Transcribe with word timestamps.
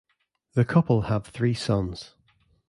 The 0.55 0.65
couple 0.65 1.01
have 1.01 1.27
three 1.27 1.53
sons. 1.53 2.15